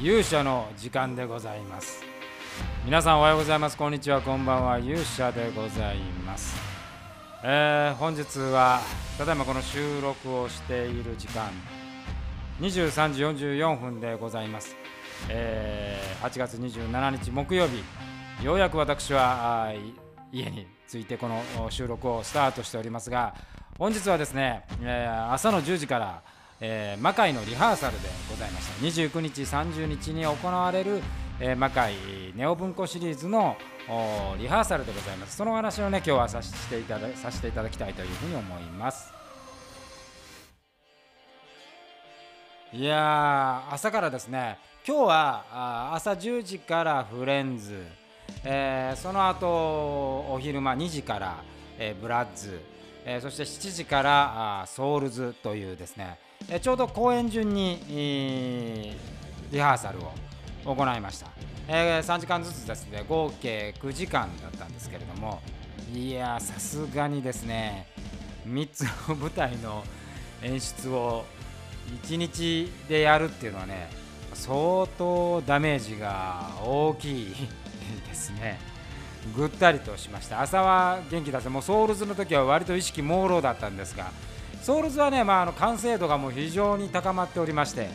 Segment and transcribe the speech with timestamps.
[0.00, 2.04] 勇者の時間でございます。
[2.84, 3.76] 皆さんおはようございます。
[3.76, 4.20] こんにちは。
[4.20, 4.78] こんばんは。
[4.78, 6.56] 勇者でございます、
[7.42, 8.80] えー本日は
[9.18, 11.50] ただいまこの収録をしている時間
[12.60, 14.76] 23時44分でございます、
[15.28, 17.82] えー8月27日木曜日。
[18.44, 19.80] ようやく私はあい
[20.30, 23.34] 家に着いてこの収録をスタートしておりますが
[23.78, 26.22] 本日はですね、えー朝の10時から、
[26.60, 28.72] えー魔界のリハーサルでございました。
[28.84, 31.02] 29日30日に行われる、
[31.40, 31.94] えー魔界
[32.34, 33.56] ネオ文庫シリーズの
[34.38, 35.36] リハーサルでございます。
[35.36, 39.12] その話をね今日はさせていたださせていただきたいというふうに思います。
[42.72, 44.58] いや朝からですね。
[44.86, 47.82] 今日は朝10時からフレンズ、
[48.44, 51.36] えーその後お昼間2時から、
[51.78, 52.60] えーブラッズ、
[53.04, 56.18] えーそして7時からあソウルズというですね、
[56.50, 59.18] えちょうど公演順に、えー
[59.50, 60.12] リハーサルを
[60.74, 61.28] 行いました、
[61.68, 63.04] えー3時間ずつですね。
[63.08, 65.40] 合計9時間だったんですけれども。
[65.94, 67.86] いやさすがにですね。
[68.46, 69.82] 3つの舞台の
[70.42, 71.24] 演出を
[72.04, 73.88] 1日でやるっていうのはね
[74.34, 77.34] 相当ダメージが大きい
[78.06, 78.58] ですね。
[79.34, 80.42] ぐったりとしました。
[80.42, 81.48] 朝は元気だった。
[81.48, 84.10] もうソウルズの時は割と意識朦朧だったんですが
[84.62, 87.88] ソウルズはね、まあ、あの完成度がもう非常に高まっておりまして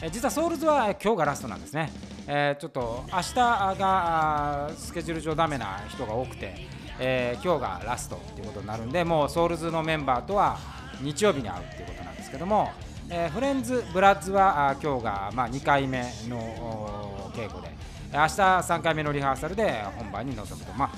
[0.00, 1.90] え実はソウルズは今日がラストなんですね、
[2.28, 6.54] えーちょっと明日がスケジュール上ダメな人が多くて、
[7.00, 10.58] えー今日がラストっていうことになるんでもうソウルズのメンバーとは
[11.00, 12.70] 日曜日に会うっていうことなんですけども、
[13.10, 17.76] えーフレンズ、ブラッズは今日が、まあ、2回目の稽古で。
[18.10, 20.90] 明日3回目のリハーサルで本番に臨むと、まあ、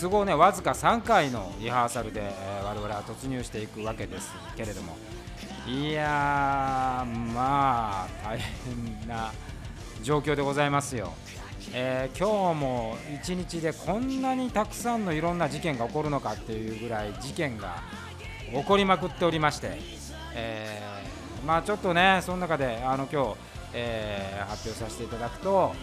[0.00, 4.96] 都合ねわずか3回のリハーサルで、えー我々は突入していくわけですけれども。
[5.66, 9.30] いやーまあ大変な
[10.02, 11.12] 状況でございますよ。
[11.74, 17.82] えー今日も一日でこんなにたくさんのいろんな事件が起こるのかっていうぐらい事件が
[18.52, 19.78] 起こりまくっておりまして、
[20.34, 23.36] えーまあちょっとねその中であの今日、
[23.74, 25.74] えー発表させていただくと、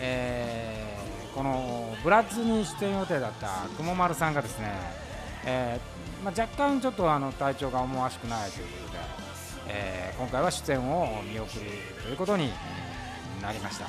[0.00, 0.98] えー
[1.34, 4.72] このブラッズに出演予定だったくもまるさんがですね、
[5.44, 8.98] えーまあ、若干ちょっとあの体調が思わしくないということで、
[9.68, 11.70] え今回は出演を見送る
[12.02, 12.50] ということに
[13.40, 13.86] なりました。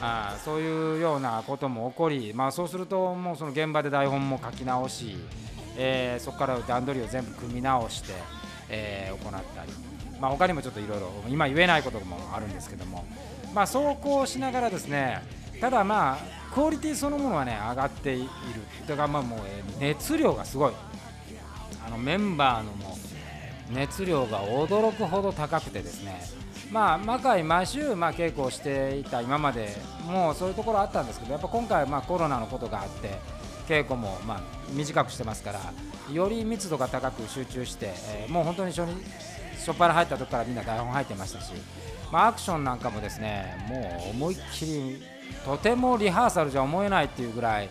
[0.00, 5.16] あそういうようなことも起こり、まあ、そうするともうその現場で台本も書き直し、
[5.76, 8.14] えそこから段取りを全部組み直して、
[8.70, 9.72] えー行ったり、
[10.20, 13.04] まあ、他にもちょっといろいろ今言えないこともあるんですけども、
[13.54, 15.22] まあ、そうこうしながらですね
[15.60, 18.28] ただまあクオリティそのものはね上がっている。
[18.86, 19.40] というかまあもう
[19.80, 20.72] 熱量がすごい。
[21.84, 22.96] あのメンバーのも
[23.70, 26.20] 熱量が驚くほど高くてですね。
[26.70, 29.74] まあ魔界毎週まあ稽古をしていた今まで
[30.06, 33.18] もうそういうところあったんですけどやっぱ今回はまあコロナのことがあって
[33.68, 34.40] 稽古もまあ
[34.72, 35.60] 短くしてますから
[36.12, 38.94] より密度が高く集中して、えーもう本当に初日
[39.58, 41.52] 初っ端入った時からみんな台本入ってましたし、
[42.10, 45.02] まあ、アクションなんかもですねもう思いっきり
[45.44, 47.68] とてもリハーサルじゃ思えないっていうぐらい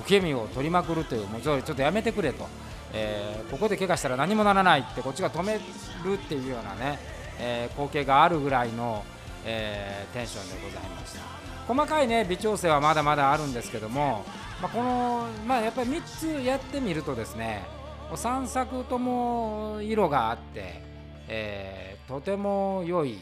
[0.00, 2.46] 受け身を取りまくるというもうちょっとやめてくれと、
[2.92, 5.60] えーここで怪我したら何もならないってこっちが止める
[6.14, 6.98] っていうようなね、
[7.38, 9.04] えー光景があるぐらいの、
[9.44, 11.20] えーテンションでございました。
[11.72, 14.24] 細かいね微調整はまだまだあるんですけども、
[14.62, 17.64] まあ、この、まあ、やっぱり3つやってみるとですね
[18.10, 20.82] 3作とも色があって、
[21.28, 23.18] えーとても良い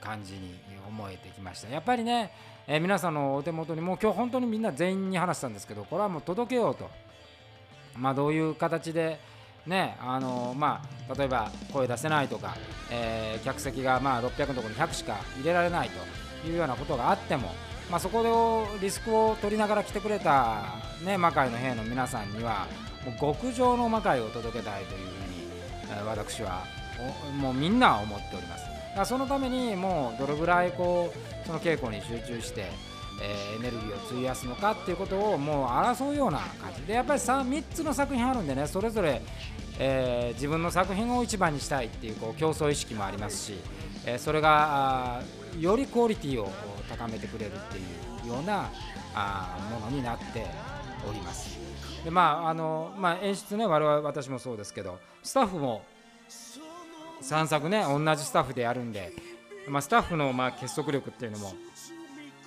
[0.00, 1.68] 感じに思えてきました。
[1.68, 2.30] やっぱりね、
[2.68, 6.88] えー皆さんのお手元にもう今日本当にみんな全員に話したんですけどこれはもう届けようと。
[7.96, 9.18] まあどういう形で
[9.66, 10.80] ねあのま
[11.10, 12.56] あ例えば声出せないとか、
[12.90, 15.90] えー客席がまあ600のところに100しか入れられない
[16.42, 17.50] というようなことがあっても
[17.90, 18.22] まあ、そこ
[18.78, 20.62] でリスクを取りながら来てくれた、
[21.04, 22.66] ね、魔界の兵の皆さんには
[23.04, 26.64] もう極上の魔界を届けたいというふうに、え私は
[27.40, 28.64] もうみんな思っております。
[28.96, 32.66] だそのためにもうどれぐらいこうその稽古に集中して、
[33.22, 36.82] えーエネルギーを費やすのかっていうことをもう争うような感じ。
[36.82, 39.22] でやっぱり 3, 3つの作品あるんでねそれぞれ、
[39.78, 43.54] えー自分の作品を一番にしたいっていうこう競争意識もありますし、
[44.04, 45.22] えーそれが
[45.58, 46.50] よりクオリティを
[46.88, 47.80] 高めてくれるってい
[48.26, 48.70] うような
[49.14, 50.46] あものになって
[51.08, 51.58] おります。
[52.04, 55.82] でまああのまあ、演出ね我々私もそうですけどスタッフも
[57.22, 59.12] 3作ね同じスタッフでやるんで、
[59.68, 61.52] まあ、スタッフのまあ結束力っていうのも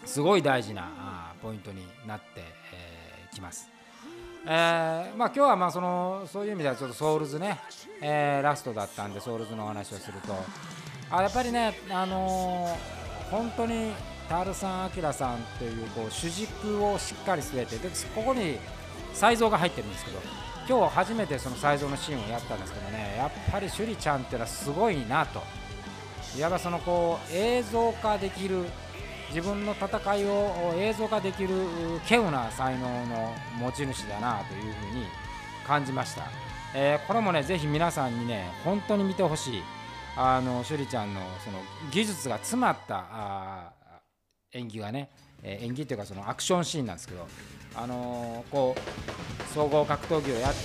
[0.06, 2.25] すごい大事なポイントになって、
[2.74, 3.01] え
[3.33, 3.69] きます。
[4.46, 7.60] えーまあ、今日はまあそのそういう意味ではちょっとソウルズね、
[8.02, 10.34] えーラストだったんでソウルズのお話をすると。
[11.12, 13.02] あやっぱりね、あのー
[13.32, 13.94] 本当に
[14.28, 18.58] タルさん、明さんというこう主軸をしっかり据えてでここに
[19.14, 20.20] 才蔵が入ってるんですけど
[20.68, 25.42] 今日初めてその才蔵のシーンをやったんですけどねやっぱり趣里ちゃんっていうのはすごいなと。
[26.38, 28.66] いわばそのこう映像化できる
[29.33, 31.50] 自分の戦いを映像化できる
[32.10, 35.06] 稀有な才能の持ち主だなというふうに
[35.66, 36.24] 感じました、
[36.75, 39.63] えー、これもねぜひ皆さんにね本当に見てほしい。
[40.16, 41.60] あの趣里ちゃんのその
[41.92, 43.72] 技術が詰まったあ
[44.54, 45.10] 演技がね、
[45.42, 47.25] え、演技というかそのアクションシーンなんですけど
[47.75, 50.60] あのー、こう総合格闘技をやって、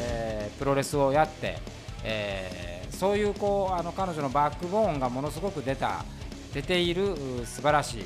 [0.00, 1.58] えー、プロレスをやって、
[2.02, 6.04] えー、そういうこうあの彼女のバックボーンがものすごく出た
[6.52, 7.14] 出ている
[7.44, 8.00] 素晴らしい、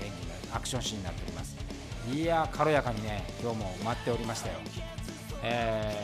[0.00, 0.12] え、演
[0.42, 1.56] 技のアクションシーンになっております。
[2.12, 4.56] いや軽やかにね今日も待っておりましたよ、
[5.42, 5.96] え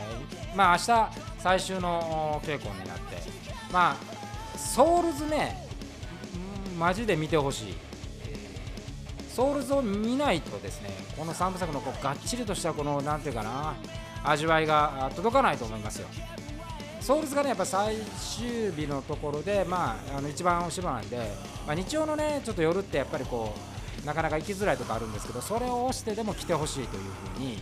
[0.51, 3.17] ー、まあ明日最終の稽古になって
[3.71, 5.67] まあソウルズね
[6.79, 7.73] マジで見てほしい。
[9.29, 13.75] ソウルズを見ないとですねこの3部作のこうがっちりとしたこの何ていうかな
[14.25, 16.07] 味わいが届かないと思いますよ。
[17.01, 21.17] ソウルズがねやっぱ最終日のところでまああの一番後ろなんで、
[21.65, 23.53] まあ、日曜のねちょっと夜ってやっぱりこ
[24.03, 27.03] うなかなか行きづらいとかあるんですけどそれを押してでも来てほしいという
[27.35, 27.59] ふうに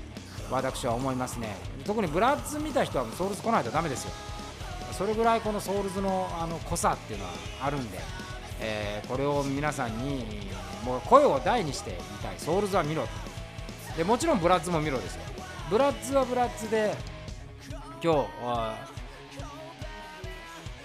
[0.51, 1.55] 私は思いますね。
[1.85, 4.11] 特にブラッズ見た人はソウルズ来ないとダメですよ。
[4.91, 7.31] それぐらいこのソウルズのあの濃さっていうのは
[7.61, 7.99] あるんで、
[8.59, 10.25] えー、これを皆さんに
[10.83, 12.39] もう声を大にして言いたい。
[12.39, 13.07] ソウルズは見ろ
[13.95, 15.21] でもちろんブラッズも見ろですよ。
[15.69, 16.95] ブラッズはブラッズで
[18.03, 18.98] 今日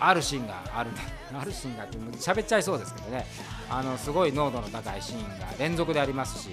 [0.08, 0.90] あるシーンがある
[1.32, 3.26] あるシーンがって喋っちゃいそうですけどね。
[3.70, 6.50] あのすごい濃度の高いシーンが連続でありますし、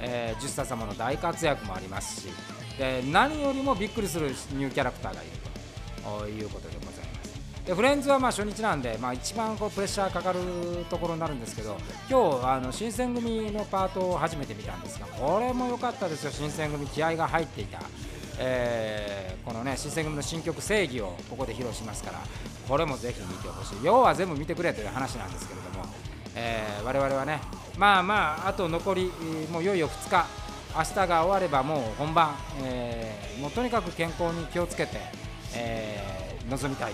[0.00, 2.28] えー、ジュスタ様の大活躍もありますし
[2.76, 5.30] で何よりもびっくりするニューキャラクターがいる
[6.02, 7.30] ということでございます。
[7.64, 10.40] でフレンズはまあ初日なんで、まあ、一番こうプレッシャーかかる
[10.88, 11.76] ところになるんですけど
[12.10, 16.30] 今日あの新選組のパートを初めて見たんですがこれも良かったですよ。
[16.32, 17.80] 新選組気合が入っていた、
[18.38, 22.18] えー、このね新選組の新曲「正義」をここで披露しますから。
[22.70, 23.84] これもぜひ見てほしい。
[23.84, 25.84] 要は全部見てくれという話なんですけれども、
[26.36, 27.40] えー、我々はね。
[27.76, 29.12] まあまああと残り
[29.50, 30.26] もういよいよ2日。
[30.72, 32.32] 明日が終わればもう本番、
[32.62, 34.98] えー、もうとにかく健康に気をつけて、
[35.52, 36.92] えー、臨みたい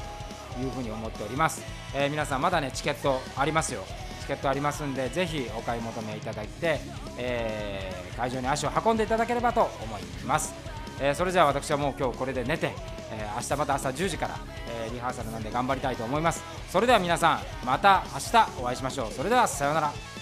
[0.55, 1.63] というふうに思っております、
[1.95, 3.85] えー、皆さんまだねチケットありますよ。
[4.23, 6.81] チケットありますんでぜひお買い求めいただいて、
[7.19, 10.55] え、会場に足を運んでいただければと思います、
[10.99, 12.73] え、それじゃあ私はもう今日これで寝て、
[13.13, 14.39] え明日また朝10時から、
[14.69, 16.43] えリハーサルなんで頑張りたいと思います。
[16.71, 19.13] それでは皆さんまた明日お会いしましょう。
[19.13, 20.16] それではさようなら。